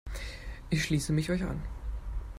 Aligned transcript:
Ich 0.71 0.81
schließe 0.83 1.13
mich 1.13 1.29
euch 1.29 1.43
an. 1.43 1.61